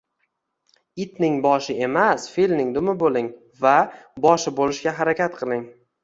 [1.03, 3.27] Itning boshi emas, filning dumi bo’ling
[3.65, 3.73] va
[4.27, 5.63] boshi bo’lishga harakat qiling